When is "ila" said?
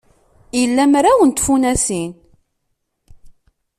0.61-0.83